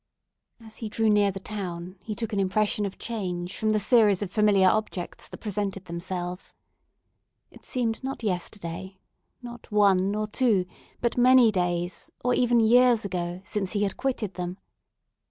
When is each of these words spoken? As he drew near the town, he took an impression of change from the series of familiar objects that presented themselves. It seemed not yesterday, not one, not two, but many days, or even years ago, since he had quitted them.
As 0.59 0.77
he 0.77 0.89
drew 0.89 1.11
near 1.11 1.29
the 1.29 1.39
town, 1.39 1.95
he 2.01 2.15
took 2.15 2.33
an 2.33 2.39
impression 2.39 2.87
of 2.87 2.97
change 2.97 3.55
from 3.55 3.71
the 3.71 3.79
series 3.79 4.23
of 4.23 4.31
familiar 4.31 4.67
objects 4.67 5.27
that 5.27 5.37
presented 5.41 5.85
themselves. 5.85 6.55
It 7.51 7.67
seemed 7.67 8.03
not 8.03 8.23
yesterday, 8.23 8.97
not 9.43 9.71
one, 9.71 10.09
not 10.09 10.33
two, 10.33 10.65
but 11.01 11.19
many 11.19 11.51
days, 11.51 12.09
or 12.25 12.33
even 12.33 12.59
years 12.59 13.05
ago, 13.05 13.43
since 13.45 13.73
he 13.73 13.83
had 13.83 13.95
quitted 13.95 14.33
them. 14.33 14.57